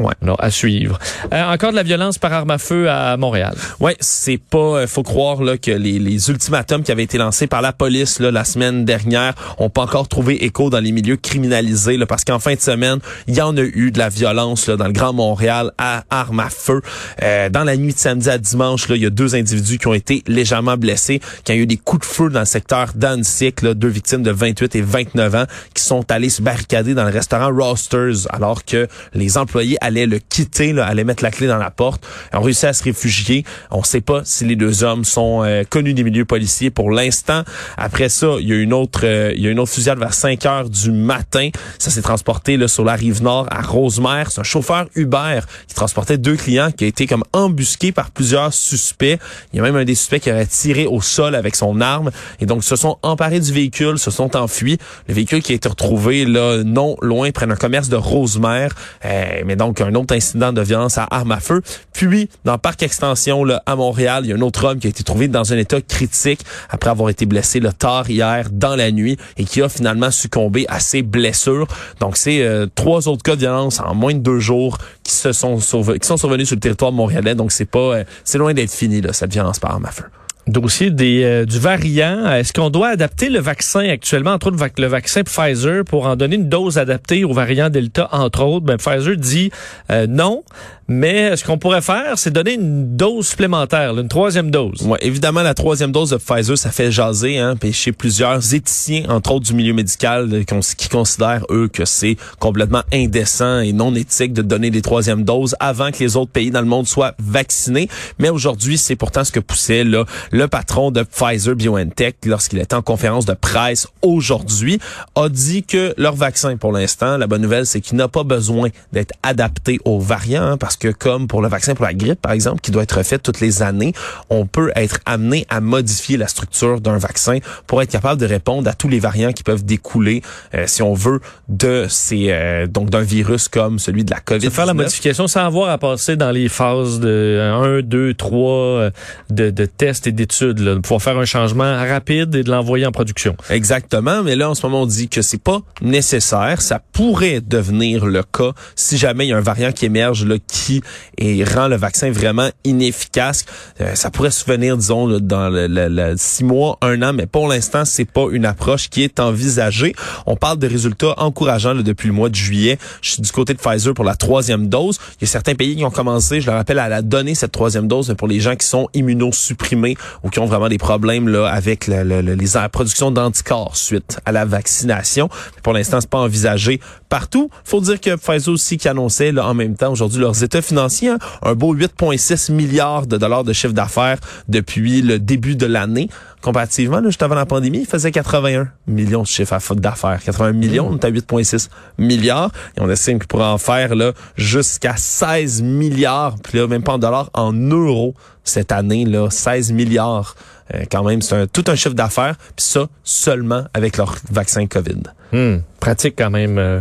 Ouais. 0.00 0.14
Alors, 0.22 0.42
à 0.42 0.50
suivre. 0.50 0.98
Euh, 1.32 1.42
encore 1.52 1.70
de 1.70 1.76
la 1.76 1.82
violence 1.82 2.18
par 2.18 2.32
arme 2.32 2.50
à 2.50 2.58
feu 2.58 2.88
à 2.88 3.16
Montréal. 3.16 3.54
Ouais, 3.80 3.96
c'est 4.00 4.38
pas, 4.38 4.58
euh, 4.58 4.86
faut 4.86 5.02
croire 5.02 5.42
là 5.42 5.58
que 5.58 5.70
les, 5.70 6.30
ultimatums 6.30 6.82
qui 6.82 6.92
avaient 6.92 7.02
été 7.02 7.18
lancés 7.18 7.46
par 7.46 7.60
la 7.60 7.72
police 7.72 8.20
là, 8.20 8.30
la 8.30 8.44
semaine 8.44 8.84
dernière 8.84 9.34
ont 9.58 9.68
pas 9.68 9.82
encore 9.82 10.08
trouvé 10.08 10.44
écho 10.44 10.70
dans 10.70 10.80
les 10.80 10.92
milieux 10.92 11.16
criminalisés 11.16 11.96
là, 11.96 12.06
parce 12.06 12.24
qu'en 12.24 12.38
fin 12.38 12.54
de 12.54 12.60
semaine, 12.60 12.98
il 13.26 13.34
y 13.34 13.40
en 13.40 13.56
a 13.56 13.60
eu 13.60 13.90
de 13.90 13.98
la 13.98 14.08
violence 14.08 14.68
là, 14.68 14.76
dans 14.76 14.86
le 14.86 14.92
Grand 14.92 15.12
Montréal 15.12 15.72
à 15.78 16.04
arme 16.10 16.40
à 16.40 16.50
feu. 16.50 16.80
Euh, 17.22 17.48
dans 17.50 17.64
la 17.64 17.76
nuit 17.76 17.92
de 17.92 17.98
samedi 17.98 18.30
à 18.30 18.38
dimanche, 18.38 18.88
là, 18.88 18.96
il 18.96 19.02
y 19.02 19.06
a 19.06 19.10
deux 19.10 19.34
individus 19.34 19.78
qui 19.78 19.86
ont 19.88 19.94
été 19.94 20.22
légèrement 20.26 20.76
blessés, 20.76 21.20
qui 21.44 21.52
ont 21.52 21.56
eu 21.56 21.66
des 21.66 21.76
coups 21.76 22.06
de 22.06 22.12
feu 22.12 22.30
dans 22.30 22.40
le 22.40 22.46
secteur 22.46 22.92
d'Annecy, 22.94 23.52
deux 23.62 23.88
victimes 23.88 24.22
de 24.22 24.30
28 24.30 24.76
et 24.76 24.82
29 24.82 25.34
ans 25.34 25.44
qui 25.74 25.82
sont 25.82 26.10
allés 26.10 26.30
se 26.30 26.42
barricader 26.42 26.94
dans 26.94 27.04
le 27.04 27.10
restaurant 27.10 27.50
Rosters 27.54 28.26
alors 28.30 28.64
que 28.64 28.88
les 29.14 29.38
employés 29.38 29.76
allaient 29.80 30.06
le 30.06 30.18
quitter, 30.18 30.72
là, 30.72 30.86
allaient 30.94 31.04
mettre 31.04 31.22
la 31.22 31.30
clé 31.30 31.46
dans 31.46 31.58
la 31.58 31.70
porte. 31.70 32.06
On 32.32 32.40
réussit 32.40 32.64
à 32.64 32.72
se 32.72 32.82
réfugier. 32.82 33.44
On 33.70 33.80
ne 33.80 33.84
sait 33.84 34.00
pas 34.00 34.22
si 34.24 34.44
les 34.44 34.56
deux 34.56 34.84
hommes 34.84 35.04
sont 35.04 35.42
euh, 35.44 35.62
connus 35.68 35.94
des 35.94 36.02
milieux 36.02 36.24
policiers 36.24 36.70
pour 36.70 36.90
l'instant. 36.90 37.42
Après 37.76 38.08
ça, 38.08 38.36
il 38.40 38.48
y 38.48 38.52
a 38.52 38.56
une 38.56 38.72
autre, 38.72 39.00
euh, 39.04 39.32
il 39.34 39.42
y 39.42 39.48
a 39.48 39.50
une 39.50 39.58
autre 39.58 39.72
fusillade 39.72 39.98
vers 39.98 40.14
5 40.14 40.46
heures 40.46 40.70
du 40.70 40.90
matin. 40.90 41.50
Ça 41.78 41.90
s'est 41.90 42.02
transporté 42.02 42.56
là, 42.56 42.68
sur 42.68 42.84
la 42.84 42.94
rive 42.94 43.22
nord 43.22 43.46
à 43.50 43.62
Rosemère. 43.62 44.30
C'est 44.30 44.40
un 44.40 44.44
chauffeur 44.44 44.86
Uber 44.94 45.40
qui 45.68 45.74
transportait 45.74 46.18
deux 46.18 46.36
clients 46.36 46.70
qui 46.70 46.84
a 46.84 46.86
été 46.86 47.06
comme 47.06 47.24
embusqué 47.32 47.92
par 47.92 48.10
plusieurs 48.10 48.52
suspects. 48.52 49.18
Il 49.52 49.56
y 49.56 49.60
a 49.60 49.62
même 49.62 49.76
un 49.76 49.84
des 49.84 49.94
suspects 49.94 50.20
qui 50.20 50.30
aurait 50.30 50.46
tiré 50.46 50.86
au 50.86 51.00
sol 51.00 51.34
avec 51.34 51.56
son 51.56 51.80
arme 51.80 52.10
et 52.40 52.46
donc 52.46 52.64
se 52.64 52.76
sont 52.76 52.98
emparés 53.02 53.40
du 53.40 53.52
véhicule, 53.52 53.98
se 53.98 54.10
sont 54.10 54.36
enfuis. 54.36 54.78
Le 55.08 55.14
véhicule 55.14 55.42
qui 55.42 55.52
a 55.52 55.54
été 55.54 55.68
retrouvé 55.68 56.24
là 56.24 56.62
non 56.64 56.96
loin 57.00 57.30
près 57.30 57.46
d'un 57.46 57.56
commerce 57.56 57.88
de 57.88 57.96
Rosemère, 57.96 58.74
euh, 59.04 59.42
mais 59.44 59.56
donc 59.56 59.80
un 59.80 59.94
autre 59.94 60.14
incident 60.14 60.52
de 60.52 60.60
violence 60.60 60.83
à 60.98 61.06
arme 61.10 61.32
à 61.32 61.40
feu. 61.40 61.62
Puis, 61.92 62.28
dans 62.44 62.58
parc 62.58 62.82
extension 62.82 63.44
là, 63.44 63.62
à 63.66 63.76
Montréal, 63.76 64.24
il 64.24 64.30
y 64.30 64.32
a 64.32 64.36
un 64.36 64.40
autre 64.40 64.64
homme 64.64 64.78
qui 64.78 64.86
a 64.86 64.90
été 64.90 65.02
trouvé 65.02 65.28
dans 65.28 65.52
un 65.52 65.56
état 65.56 65.80
critique 65.80 66.40
après 66.70 66.90
avoir 66.90 67.10
été 67.10 67.26
blessé 67.26 67.60
le 67.60 67.72
tard 67.72 68.08
hier 68.10 68.48
dans 68.50 68.76
la 68.76 68.90
nuit 68.90 69.16
et 69.36 69.44
qui 69.44 69.62
a 69.62 69.68
finalement 69.68 70.10
succombé 70.10 70.66
à 70.68 70.80
ses 70.80 71.02
blessures. 71.02 71.66
Donc, 72.00 72.16
c'est 72.16 72.42
euh, 72.42 72.66
trois 72.74 73.08
autres 73.08 73.22
cas 73.22 73.34
de 73.34 73.40
violence 73.40 73.80
en 73.80 73.94
moins 73.94 74.14
de 74.14 74.18
deux 74.18 74.40
jours 74.40 74.78
qui 75.02 75.12
se 75.12 75.32
sont 75.32 75.56
qui 75.56 76.06
sont 76.06 76.16
survenus 76.16 76.48
sur 76.48 76.56
le 76.56 76.60
territoire 76.60 76.92
montréalais. 76.92 77.34
Donc, 77.34 77.52
c'est 77.52 77.64
pas, 77.64 77.78
euh, 77.78 78.04
c'est 78.24 78.38
loin 78.38 78.54
d'être 78.54 78.72
fini 78.72 79.00
là, 79.00 79.12
cette 79.12 79.32
violence 79.32 79.58
par 79.58 79.72
arme 79.72 79.86
à 79.86 79.90
feu 79.90 80.04
dossier 80.46 80.90
des, 80.90 81.22
euh, 81.24 81.44
du 81.44 81.58
variant. 81.58 82.30
Est-ce 82.32 82.52
qu'on 82.52 82.70
doit 82.70 82.88
adapter 82.88 83.28
le 83.28 83.40
vaccin 83.40 83.88
actuellement, 83.88 84.32
entre 84.32 84.48
autres 84.48 84.72
le 84.78 84.86
vaccin 84.86 85.22
Pfizer, 85.22 85.84
pour 85.84 86.06
en 86.06 86.16
donner 86.16 86.36
une 86.36 86.48
dose 86.48 86.78
adaptée 86.78 87.24
au 87.24 87.32
variant 87.32 87.70
Delta, 87.70 88.08
entre 88.12 88.42
autres? 88.42 88.66
Ben, 88.66 88.76
Pfizer 88.76 89.16
dit 89.16 89.50
euh, 89.90 90.06
non, 90.06 90.42
mais 90.86 91.34
ce 91.36 91.44
qu'on 91.44 91.56
pourrait 91.56 91.80
faire, 91.80 92.18
c'est 92.18 92.30
donner 92.30 92.54
une 92.54 92.96
dose 92.96 93.28
supplémentaire, 93.28 93.98
une 93.98 94.08
troisième 94.08 94.50
dose. 94.50 94.82
Ouais, 94.82 94.98
évidemment, 95.00 95.42
la 95.42 95.54
troisième 95.54 95.92
dose 95.92 96.10
de 96.10 96.18
Pfizer, 96.18 96.58
ça 96.58 96.70
fait 96.70 96.92
jaser, 96.92 97.38
hein, 97.38 97.56
puis 97.58 97.72
chez 97.72 97.92
plusieurs 97.92 98.54
éthiciens, 98.54 99.04
entre 99.08 99.32
autres 99.32 99.46
du 99.46 99.54
milieu 99.54 99.72
médical, 99.72 100.44
qui 100.76 100.88
considèrent, 100.88 101.44
eux, 101.50 101.68
que 101.72 101.86
c'est 101.86 102.16
complètement 102.38 102.82
indécent 102.92 103.60
et 103.60 103.72
non 103.72 103.94
éthique 103.94 104.34
de 104.34 104.42
donner 104.42 104.70
des 104.70 104.82
troisièmes 104.82 105.24
doses 105.24 105.56
avant 105.58 105.90
que 105.90 105.98
les 106.00 106.16
autres 106.16 106.32
pays 106.32 106.50
dans 106.50 106.60
le 106.60 106.66
monde 106.66 106.86
soient 106.86 107.14
vaccinés. 107.18 107.88
Mais 108.18 108.28
aujourd'hui, 108.28 108.76
c'est 108.76 108.96
pourtant 108.96 109.24
ce 109.24 109.32
que 109.32 109.40
poussait 109.40 109.84
là 109.84 110.04
le 110.34 110.48
patron 110.48 110.90
de 110.90 111.04
Pfizer 111.04 111.54
BioNTech, 111.54 112.16
lorsqu'il 112.26 112.58
était 112.58 112.74
en 112.74 112.82
conférence 112.82 113.24
de 113.24 113.34
presse 113.34 113.86
aujourd'hui, 114.02 114.80
a 115.14 115.28
dit 115.28 115.62
que 115.62 115.94
leur 115.96 116.16
vaccin, 116.16 116.56
pour 116.56 116.72
l'instant, 116.72 117.16
la 117.18 117.28
bonne 117.28 117.42
nouvelle, 117.42 117.66
c'est 117.66 117.80
qu'il 117.80 117.96
n'a 117.96 118.08
pas 118.08 118.24
besoin 118.24 118.70
d'être 118.92 119.12
adapté 119.22 119.78
aux 119.84 120.00
variants, 120.00 120.42
hein, 120.42 120.56
parce 120.56 120.76
que 120.76 120.88
comme 120.88 121.28
pour 121.28 121.40
le 121.40 121.46
vaccin 121.46 121.76
pour 121.76 121.84
la 121.84 121.94
grippe, 121.94 122.20
par 122.20 122.32
exemple, 122.32 122.62
qui 122.62 122.72
doit 122.72 122.82
être 122.82 123.04
fait 123.04 123.20
toutes 123.20 123.38
les 123.38 123.62
années, 123.62 123.92
on 124.28 124.44
peut 124.44 124.72
être 124.74 124.98
amené 125.06 125.46
à 125.50 125.60
modifier 125.60 126.16
la 126.16 126.26
structure 126.26 126.80
d'un 126.80 126.98
vaccin 126.98 127.38
pour 127.68 127.80
être 127.80 127.90
capable 127.90 128.20
de 128.20 128.26
répondre 128.26 128.68
à 128.68 128.74
tous 128.74 128.88
les 128.88 128.98
variants 128.98 129.32
qui 129.32 129.44
peuvent 129.44 129.64
découler, 129.64 130.20
euh, 130.56 130.64
si 130.66 130.82
on 130.82 130.94
veut, 130.94 131.20
de 131.48 131.86
ces 131.88 132.30
euh, 132.30 132.66
donc 132.66 132.90
d'un 132.90 133.02
virus 133.02 133.46
comme 133.46 133.78
celui 133.78 134.04
de 134.04 134.10
la 134.10 134.18
COVID. 134.18 134.48
-19. 134.48 134.50
Faire 134.50 134.66
la 134.66 134.74
modification 134.74 135.28
sans 135.28 135.46
avoir 135.46 135.68
à 135.68 135.78
passer 135.78 136.16
dans 136.16 136.32
les 136.32 136.48
phases 136.48 136.98
de 136.98 137.38
1, 137.40 137.82
2, 137.82 138.14
3 138.14 138.90
de, 139.30 139.50
de 139.50 139.66
tests 139.66 140.08
et 140.08 140.12
des 140.12 140.23
d'étude, 140.24 140.54
de 140.54 140.74
pouvoir 140.76 141.02
faire 141.02 141.18
un 141.18 141.24
changement 141.24 141.76
rapide 141.76 142.34
et 142.34 142.42
de 142.42 142.50
l'envoyer 142.50 142.86
en 142.86 142.92
production. 142.92 143.36
Exactement, 143.50 144.22
mais 144.22 144.36
là 144.36 144.50
en 144.50 144.54
ce 144.54 144.64
moment 144.64 144.82
on 144.82 144.86
dit 144.86 145.08
que 145.08 145.22
c'est 145.22 145.42
pas 145.42 145.60
nécessaire, 145.82 146.62
ça 146.62 146.80
pourrait 146.92 147.40
devenir 147.40 148.06
le 148.06 148.22
cas 148.22 148.52
si 148.74 148.96
jamais 148.96 149.26
il 149.26 149.30
y 149.30 149.32
a 149.32 149.36
un 149.36 149.42
variant 149.42 149.72
qui 149.72 149.84
émerge 149.84 150.24
là, 150.24 150.36
qui 150.46 150.82
et 151.18 151.44
rend 151.44 151.68
le 151.68 151.76
vaccin 151.76 152.10
vraiment 152.10 152.48
inefficace. 152.64 153.44
Euh, 153.80 153.94
ça 153.94 154.10
pourrait 154.10 154.30
se 154.30 154.44
venir 154.44 154.76
disons 154.76 155.18
dans 155.18 155.48
le, 155.50 155.66
le, 155.68 156.14
six 156.16 156.44
mois, 156.44 156.78
un 156.80 157.02
an, 157.02 157.12
mais 157.12 157.26
pour 157.26 157.48
l'instant 157.48 157.84
c'est 157.84 158.10
pas 158.10 158.26
une 158.30 158.46
approche 158.46 158.88
qui 158.88 159.02
est 159.02 159.20
envisagée. 159.20 159.94
On 160.26 160.36
parle 160.36 160.58
de 160.58 160.66
résultats 160.66 161.14
encourageants 161.18 161.74
depuis 161.74 162.08
le 162.08 162.14
mois 162.14 162.30
de 162.30 162.34
juillet. 162.34 162.78
Je 163.02 163.10
suis 163.12 163.22
du 163.22 163.30
côté 163.30 163.52
de 163.52 163.58
Pfizer 163.58 163.92
pour 163.92 164.04
la 164.04 164.16
troisième 164.16 164.68
dose. 164.68 164.98
Il 165.20 165.22
y 165.22 165.24
a 165.24 165.28
certains 165.28 165.54
pays 165.54 165.76
qui 165.76 165.84
ont 165.84 165.90
commencé, 165.90 166.40
je 166.40 166.46
le 166.50 166.56
rappelle, 166.56 166.78
à 166.78 166.88
la 166.88 167.02
donner 167.02 167.34
cette 167.34 167.52
troisième 167.52 167.88
dose 167.88 168.14
pour 168.16 168.28
les 168.28 168.40
gens 168.40 168.56
qui 168.56 168.66
sont 168.66 168.88
immunosupprimés 168.94 169.96
ou 170.22 170.30
qui 170.30 170.38
ont 170.38 170.46
vraiment 170.46 170.68
des 170.68 170.78
problèmes 170.78 171.28
là 171.28 171.48
avec 171.48 171.86
le, 171.86 172.20
les, 172.20 172.36
la 172.54 172.68
production 172.68 173.10
d'anticorps 173.10 173.76
suite 173.76 174.18
à 174.24 174.32
la 174.32 174.44
vaccination. 174.44 175.28
pour 175.62 175.72
l'instant, 175.72 176.00
c'est 176.00 176.10
pas 176.10 176.18
envisagé 176.18 176.80
partout. 177.08 177.50
Faut 177.64 177.80
dire 177.80 178.00
que 178.00 178.16
Pfizer 178.16 178.52
aussi 178.52 178.76
qui 178.76 178.88
annonçait 178.88 179.32
là, 179.32 179.46
en 179.46 179.54
même 179.54 179.76
temps 179.76 179.92
aujourd'hui 179.92 180.20
leurs 180.20 180.42
états 180.42 180.62
financiers, 180.62 181.10
hein. 181.10 181.18
un 181.42 181.54
beau 181.54 181.74
8,6 181.74 182.52
milliards 182.52 183.06
de 183.06 183.16
dollars 183.16 183.44
de 183.44 183.52
chiffre 183.52 183.72
d'affaires 183.72 184.18
depuis 184.48 185.02
le 185.02 185.18
début 185.18 185.56
de 185.56 185.66
l'année. 185.66 186.08
Comparativement, 186.44 187.00
là, 187.00 187.08
juste 187.08 187.22
avant 187.22 187.36
la 187.36 187.46
pandémie, 187.46 187.78
il 187.78 187.86
faisait 187.86 188.10
81 188.10 188.68
millions 188.86 189.22
de 189.22 189.26
chiffre 189.26 189.74
d'affaires. 189.76 190.20
81 190.22 190.52
millions, 190.52 190.88
on 190.90 190.98
est 190.98 191.04
à 191.06 191.10
8,6 191.10 191.70
milliards. 191.96 192.50
Et 192.76 192.82
on 192.82 192.90
estime 192.90 193.18
qu'il 193.18 193.28
pourrait 193.28 193.46
en 193.46 193.56
faire 193.56 193.94
là 193.94 194.12
jusqu'à 194.36 194.94
16 194.94 195.62
milliards, 195.62 196.34
puis 196.44 196.58
là, 196.58 196.66
même 196.66 196.82
pas 196.82 196.92
en 196.92 196.98
dollars, 196.98 197.30
en 197.32 197.54
euros 197.54 198.14
cette 198.42 198.72
année, 198.72 199.06
là, 199.06 199.30
16 199.30 199.72
milliards. 199.72 200.36
Euh, 200.74 200.84
quand 200.92 201.02
même, 201.02 201.22
c'est 201.22 201.50
tout 201.50 201.64
un 201.68 201.76
chiffre 201.76 201.94
d'affaires, 201.94 202.36
puis 202.36 202.66
ça 202.66 202.88
seulement 203.04 203.64
avec 203.72 203.96
leur 203.96 204.14
vaccin 204.30 204.66
COVID. 204.66 205.00
Hmm, 205.32 205.60
pratique 205.80 206.14
quand 206.18 206.30
même. 206.30 206.58
Euh. 206.58 206.80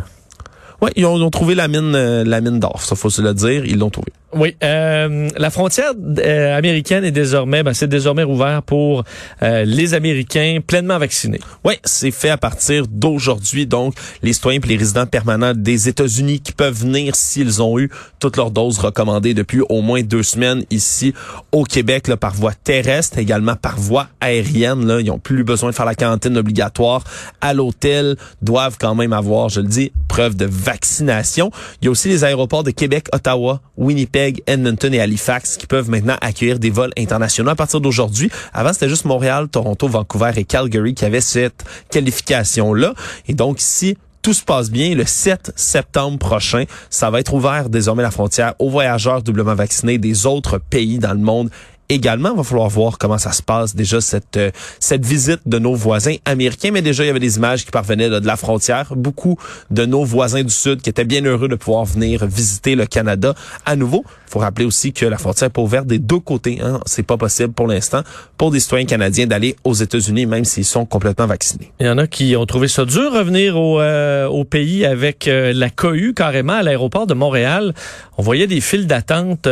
Oui, 0.81 0.89
ils 0.97 1.05
ont, 1.05 1.29
trouvé 1.29 1.55
la 1.55 1.69
mine, 1.69 1.95
euh, 1.95 2.25
la 2.25 2.41
mine 2.41 2.59
d'or, 2.59 2.81
ça 2.81 2.97
faut 2.97 3.09
se 3.09 3.21
le 3.21 3.33
dire, 3.33 3.63
ils 3.63 3.79
l'ont 3.79 3.89
trouvé. 3.89 4.11
Oui, 4.35 4.55
euh, 4.63 5.29
la 5.37 5.49
frontière 5.51 5.93
euh, 6.17 6.57
américaine 6.57 7.03
est 7.03 7.11
désormais, 7.11 7.61
ben, 7.61 7.73
c'est 7.73 7.87
désormais 7.87 8.23
ouvert 8.23 8.63
pour 8.63 9.03
euh, 9.43 9.63
les 9.63 9.93
Américains 9.93 10.59
pleinement 10.65 10.97
vaccinés. 10.97 11.39
Oui, 11.63 11.75
c'est 11.83 12.11
fait 12.11 12.29
à 12.29 12.37
partir 12.37 12.87
d'aujourd'hui. 12.87 13.67
Donc, 13.67 13.93
les 14.23 14.33
citoyens 14.33 14.59
et 14.63 14.67
les 14.67 14.77
résidents 14.77 15.05
permanents 15.05 15.53
des 15.53 15.87
États-Unis 15.87 16.39
qui 16.39 16.51
peuvent 16.51 16.73
venir 16.73 17.15
s'ils 17.15 17.61
ont 17.61 17.77
eu 17.77 17.91
toutes 18.19 18.37
leurs 18.37 18.49
doses 18.49 18.79
recommandées 18.79 19.33
depuis 19.35 19.61
au 19.69 19.81
moins 19.81 20.01
deux 20.01 20.23
semaines 20.23 20.63
ici 20.71 21.13
au 21.51 21.63
Québec, 21.63 22.07
là, 22.07 22.17
par 22.17 22.33
voie 22.33 22.53
terrestre, 22.53 23.19
également 23.19 23.55
par 23.55 23.77
voie 23.77 24.07
aérienne. 24.19 24.87
Là, 24.87 24.99
ils 24.99 25.07
n'ont 25.07 25.19
plus 25.19 25.43
besoin 25.43 25.69
de 25.69 25.75
faire 25.75 25.85
la 25.85 25.95
quarantaine 25.95 26.37
obligatoire 26.37 27.03
à 27.41 27.53
l'hôtel, 27.53 28.15
doivent 28.41 28.77
quand 28.79 28.95
même 28.95 29.13
avoir, 29.13 29.49
je 29.49 29.61
le 29.61 29.67
dis, 29.67 29.91
preuve 30.07 30.35
de 30.35 30.45
vaccination. 30.45 31.51
Il 31.81 31.85
y 31.85 31.87
a 31.87 31.91
aussi 31.91 32.09
les 32.09 32.23
aéroports 32.23 32.63
de 32.63 32.71
Québec, 32.71 33.07
Ottawa, 33.13 33.61
Winnipeg 33.77 34.22
Edmonton 34.47 34.93
et 34.93 34.99
Halifax 34.99 35.57
qui 35.57 35.67
peuvent 35.67 35.89
maintenant 35.89 36.15
accueillir 36.21 36.59
des 36.59 36.69
vols 36.69 36.91
internationaux 36.97 37.51
à 37.51 37.55
partir 37.55 37.81
d'aujourd'hui. 37.81 38.31
Avant, 38.53 38.73
c'était 38.73 38.89
juste 38.89 39.05
Montréal, 39.05 39.47
Toronto, 39.49 39.87
Vancouver 39.87 40.31
et 40.35 40.43
Calgary 40.43 40.93
qui 40.93 41.05
avaient 41.05 41.21
cette 41.21 41.63
qualification-là. 41.89 42.93
Et 43.27 43.33
donc, 43.33 43.61
ici, 43.61 43.97
tout 44.23 44.33
se 44.33 44.43
passe 44.43 44.71
bien, 44.71 44.95
le 44.95 45.05
7 45.05 45.51
septembre 45.57 46.17
prochain, 46.17 46.63
ça 46.89 47.09
va 47.09 47.19
être 47.19 47.33
ouvert 47.33 47.69
désormais 47.69 48.03
la 48.03 48.11
frontière 48.11 48.53
aux 48.57 48.69
voyageurs 48.69 49.21
doublement 49.21 49.53
vaccinés 49.53 49.97
des 49.97 50.25
autres 50.25 50.59
pays 50.59 50.97
dans 50.97 51.11
le 51.11 51.19
monde 51.19 51.49
également. 51.93 52.31
Il 52.31 52.37
va 52.37 52.43
falloir 52.43 52.69
voir 52.69 52.97
comment 52.97 53.17
ça 53.17 53.31
se 53.31 53.41
passe 53.41 53.75
déjà 53.75 54.01
cette 54.01 54.37
euh, 54.37 54.51
cette 54.79 55.05
visite 55.05 55.41
de 55.45 55.59
nos 55.59 55.75
voisins 55.75 56.15
américains. 56.25 56.71
Mais 56.71 56.81
déjà, 56.81 57.03
il 57.03 57.07
y 57.07 57.09
avait 57.09 57.19
des 57.19 57.37
images 57.37 57.65
qui 57.65 57.71
parvenaient 57.71 58.09
de 58.09 58.25
la 58.25 58.35
frontière. 58.35 58.93
Beaucoup 58.95 59.37
de 59.71 59.85
nos 59.85 60.03
voisins 60.03 60.43
du 60.43 60.53
Sud 60.53 60.81
qui 60.81 60.89
étaient 60.89 61.05
bien 61.05 61.23
heureux 61.23 61.47
de 61.47 61.55
pouvoir 61.55 61.85
venir 61.85 62.25
visiter 62.25 62.75
le 62.75 62.85
Canada 62.85 63.33
à 63.65 63.75
nouveau. 63.75 64.03
Il 64.27 64.31
faut 64.33 64.39
rappeler 64.39 64.65
aussi 64.65 64.93
que 64.93 65.05
la 65.05 65.19
frontière 65.19 65.47
est 65.47 65.51
pas 65.51 65.61
ouverte 65.61 65.85
des 65.85 65.99
deux 65.99 66.19
côtés. 66.19 66.59
Hein. 66.61 66.79
C'est 66.87 67.03
pas 67.03 67.17
possible 67.17 67.53
pour 67.53 67.67
l'instant 67.67 68.01
pour 68.37 68.49
des 68.49 68.59
citoyens 68.59 68.85
canadiens 68.85 69.27
d'aller 69.27 69.55
aux 69.63 69.73
États-Unis, 69.73 70.25
même 70.25 70.43
s'ils 70.43 70.65
sont 70.65 70.85
complètement 70.85 71.27
vaccinés. 71.27 71.71
Il 71.79 71.85
y 71.85 71.89
en 71.89 71.99
a 71.99 72.07
qui 72.07 72.35
ont 72.35 72.45
trouvé 72.47 72.67
ça 72.67 72.85
dur 72.85 73.13
revenir 73.13 73.57
au, 73.57 73.79
euh, 73.79 74.27
au 74.27 74.43
pays 74.43 74.85
avec 74.85 75.27
euh, 75.27 75.53
la 75.53 75.69
cohue 75.69 76.13
carrément 76.15 76.53
à 76.53 76.63
l'aéroport 76.63 77.05
de 77.05 77.13
Montréal. 77.13 77.73
On 78.17 78.23
voyait 78.23 78.47
des 78.47 78.61
files 78.61 78.87
d'attente 78.87 79.47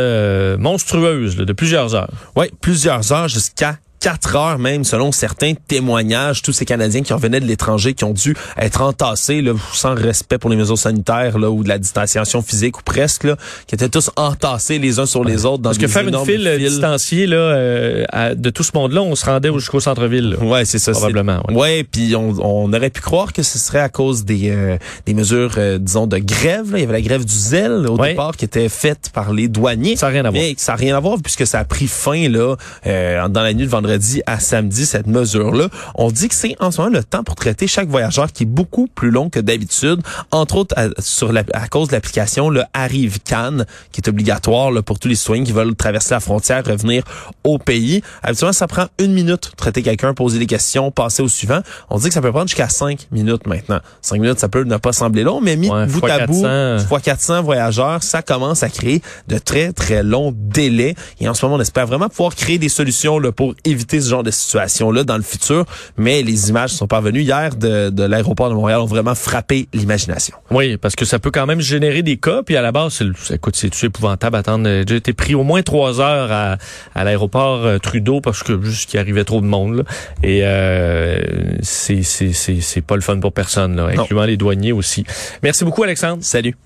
monstrueuses 0.58 1.36
de 1.36 1.52
plusieurs 1.52 1.94
heures. 1.94 2.10
Oui, 2.36 2.46
plusieurs 2.60 3.12
heures 3.12 3.28
jusqu'à 3.28 3.78
quatre 4.02 4.34
heures 4.34 4.58
même, 4.58 4.82
selon 4.82 5.12
certains 5.12 5.54
témoignages, 5.54 6.42
tous 6.42 6.52
ces 6.52 6.64
Canadiens 6.64 7.02
qui 7.02 7.12
revenaient 7.12 7.38
de 7.38 7.46
l'étranger, 7.46 7.94
qui 7.94 8.02
ont 8.02 8.12
dû 8.12 8.34
être 8.58 8.82
entassés, 8.82 9.42
là, 9.42 9.52
sans 9.72 9.94
respect 9.94 10.38
pour 10.38 10.50
les 10.50 10.56
mesures 10.56 10.76
sanitaires, 10.76 11.38
là, 11.38 11.48
ou 11.50 11.62
de 11.62 11.68
la 11.68 11.78
distanciation 11.78 12.42
physique, 12.42 12.78
ou 12.78 12.82
presque, 12.82 13.22
là, 13.22 13.36
qui 13.68 13.76
étaient 13.76 13.88
tous 13.88 14.10
entassés 14.16 14.80
les 14.80 14.98
uns 14.98 15.06
sur 15.06 15.22
les 15.22 15.44
autres. 15.44 15.62
Dans 15.62 15.70
Parce 15.70 15.78
que 15.78 15.86
faire 15.86 16.06
une 16.06 16.18
file 16.24 16.46
euh, 16.48 16.58
distanciée 16.58 17.28
là, 17.28 17.36
euh, 17.36 18.34
de 18.34 18.50
tout 18.50 18.64
ce 18.64 18.72
monde-là, 18.74 19.02
on 19.02 19.14
se 19.14 19.24
rendait 19.24 19.52
jusqu'au 19.52 19.78
centre-ville. 19.78 20.36
Ouais, 20.42 20.64
c'est 20.64 20.80
ça. 20.80 20.90
Probablement. 20.90 21.40
Ouais, 21.50 21.84
puis 21.84 22.16
on, 22.16 22.34
on, 22.40 22.72
aurait 22.72 22.90
pu 22.90 23.02
croire 23.02 23.32
que 23.32 23.44
ce 23.44 23.58
serait 23.58 23.80
à 23.80 23.88
cause 23.88 24.24
des, 24.24 24.50
euh, 24.50 24.78
des 25.06 25.14
mesures, 25.14 25.52
disons, 25.78 26.08
de 26.08 26.18
grève. 26.18 26.72
Là. 26.72 26.78
Il 26.78 26.80
y 26.80 26.84
avait 26.84 26.92
la 26.92 27.02
grève 27.02 27.24
du 27.24 27.34
zèle 27.34 27.86
au 27.86 27.96
départ 27.98 28.36
qui 28.36 28.46
était 28.46 28.68
faite 28.68 29.10
par 29.14 29.32
les 29.32 29.46
douaniers. 29.46 29.94
Ça 29.94 30.06
n'a 30.06 30.12
rien 30.12 30.24
à 30.24 30.30
voir. 30.30 30.42
Mais 30.42 30.54
ça 30.56 30.72
n'a 30.72 30.76
rien 30.76 30.96
à 30.96 31.00
voir 31.00 31.18
puisque 31.22 31.46
ça 31.46 31.60
a 31.60 31.64
pris 31.64 31.86
fin 31.86 32.28
là 32.28 32.56
dans 32.84 33.42
la 33.42 33.54
nuit 33.54 33.64
de 33.64 33.70
vendredi 33.70 33.91
à 34.26 34.40
samedi, 34.40 34.86
cette 34.86 35.06
mesure-là. 35.06 35.68
On 35.94 36.10
dit 36.10 36.28
que 36.28 36.34
c'est 36.34 36.56
en 36.60 36.70
ce 36.70 36.80
moment 36.80 36.92
le 36.92 37.04
temps 37.04 37.22
pour 37.22 37.34
traiter 37.34 37.66
chaque 37.66 37.88
voyageur 37.88 38.32
qui 38.32 38.44
est 38.44 38.46
beaucoup 38.46 38.86
plus 38.86 39.10
long 39.10 39.30
que 39.30 39.40
d'habitude, 39.40 40.00
entre 40.30 40.56
autres 40.56 40.74
à, 40.76 40.88
sur 40.98 41.32
la, 41.32 41.42
à 41.52 41.68
cause 41.68 41.88
de 41.88 41.92
l'application 41.92 42.50
le 42.50 42.62
Arrive 42.74 43.20
Cannes, 43.20 43.66
qui 43.92 44.00
est 44.00 44.08
obligatoire 44.08 44.70
là, 44.70 44.82
pour 44.82 44.98
tous 44.98 45.08
les 45.08 45.14
citoyens 45.14 45.44
qui 45.44 45.52
veulent 45.52 45.74
traverser 45.74 46.14
la 46.14 46.20
frontière, 46.20 46.64
revenir 46.64 47.04
au 47.44 47.58
pays. 47.58 48.02
Habituellement, 48.22 48.52
ça 48.52 48.66
prend 48.66 48.86
une 48.98 49.12
minute 49.12 49.52
traiter 49.56 49.82
quelqu'un, 49.82 50.14
poser 50.14 50.38
des 50.38 50.46
questions, 50.46 50.90
passer 50.90 51.22
au 51.22 51.28
suivant. 51.28 51.60
On 51.90 51.98
dit 51.98 52.08
que 52.08 52.14
ça 52.14 52.22
peut 52.22 52.30
prendre 52.32 52.48
jusqu'à 52.48 52.68
cinq 52.68 53.08
minutes 53.10 53.46
maintenant. 53.46 53.80
Cinq 54.00 54.20
minutes, 54.20 54.38
ça 54.38 54.48
peut 54.48 54.64
ne 54.64 54.76
pas 54.76 54.92
sembler 54.92 55.22
long, 55.22 55.40
mais 55.40 55.56
mis 55.56 55.68
bout 55.68 56.06
à 56.06 56.26
bout, 56.26 56.44
fois 56.88 57.00
400 57.00 57.42
voyageurs, 57.42 58.02
ça 58.02 58.22
commence 58.22 58.62
à 58.62 58.68
créer 58.68 59.02
de 59.28 59.38
très, 59.38 59.72
très 59.72 60.02
longs 60.02 60.32
délais. 60.34 60.94
Et 61.20 61.28
en 61.28 61.34
ce 61.34 61.44
moment, 61.44 61.56
on 61.56 61.60
espère 61.60 61.86
vraiment 61.86 62.08
pouvoir 62.08 62.34
créer 62.34 62.58
des 62.58 62.68
solutions 62.68 63.18
là, 63.18 63.32
pour 63.32 63.54
éviter 63.64 63.81
ce 63.90 64.08
genre 64.08 64.22
de 64.22 64.30
situation-là 64.30 65.04
dans 65.04 65.16
le 65.16 65.22
futur. 65.22 65.64
Mais 65.96 66.22
les 66.22 66.48
images 66.50 66.70
qui 66.70 66.76
sont 66.76 66.86
parvenues 66.86 67.22
hier 67.22 67.54
de, 67.56 67.90
de 67.90 68.02
l'aéroport 68.02 68.48
de 68.48 68.54
Montréal 68.54 68.80
ont 68.80 68.86
vraiment 68.86 69.14
frappé 69.14 69.68
l'imagination. 69.72 70.36
Oui, 70.50 70.76
parce 70.76 70.94
que 70.96 71.04
ça 71.04 71.18
peut 71.18 71.30
quand 71.30 71.46
même 71.46 71.60
générer 71.60 72.02
des 72.02 72.16
cas. 72.16 72.42
Puis 72.44 72.56
à 72.56 72.62
la 72.62 72.72
base, 72.72 72.94
c'est, 72.94 73.34
écoute, 73.34 73.56
c'est 73.56 73.84
épouvantable 73.84 74.36
attendre. 74.36 74.68
J'ai 74.88 74.96
été 74.96 75.12
pris 75.12 75.34
au 75.34 75.42
moins 75.44 75.62
trois 75.62 76.00
heures 76.00 76.30
à, 76.32 76.56
à 76.94 77.04
l'aéroport 77.04 77.64
euh, 77.64 77.78
Trudeau 77.78 78.20
parce 78.20 78.42
que 78.42 78.60
juste 78.62 78.90
qu'il 78.90 79.00
arrivait 79.00 79.24
trop 79.24 79.40
de 79.40 79.46
monde. 79.46 79.76
Là. 79.76 79.82
Et 80.22 80.40
euh, 80.42 81.20
c'est, 81.62 82.02
c'est, 82.02 82.32
c'est, 82.32 82.60
c'est 82.60 82.80
pas 82.80 82.94
le 82.94 83.02
fun 83.02 83.18
pour 83.20 83.32
personne, 83.32 83.76
là, 83.76 83.86
incluant 83.86 84.24
les 84.24 84.36
douaniers 84.36 84.72
aussi. 84.72 85.04
Merci 85.42 85.64
beaucoup, 85.64 85.82
Alexandre. 85.82 86.22
Salut. 86.22 86.56